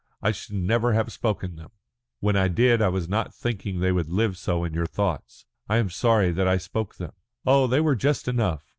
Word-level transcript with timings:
I 0.19 0.31
should 0.31 0.55
never 0.55 0.93
have 0.93 1.11
spoken 1.11 1.57
them. 1.57 1.69
When 2.21 2.35
I 2.35 2.47
did 2.47 2.81
I 2.81 2.87
was 2.87 3.07
not 3.07 3.35
thinking 3.35 3.79
they 3.81 3.91
would 3.91 4.09
live 4.09 4.35
so 4.35 4.63
in 4.63 4.73
your 4.73 4.87
thoughts. 4.87 5.45
I 5.69 5.77
am 5.77 5.91
sorry 5.91 6.31
that 6.31 6.47
I 6.47 6.57
spoke 6.57 6.95
them." 6.95 7.11
"Oh, 7.45 7.67
they 7.67 7.81
were 7.81 7.95
just 7.95 8.27
enough. 8.27 8.63